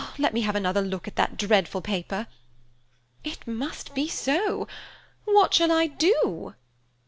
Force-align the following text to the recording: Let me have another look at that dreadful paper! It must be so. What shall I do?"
Let 0.17 0.33
me 0.33 0.41
have 0.41 0.55
another 0.55 0.81
look 0.81 1.07
at 1.07 1.15
that 1.17 1.37
dreadful 1.37 1.79
paper! 1.81 2.25
It 3.23 3.45
must 3.45 3.93
be 3.93 4.07
so. 4.07 4.67
What 5.25 5.53
shall 5.53 5.71
I 5.71 5.85
do?" 5.85 6.55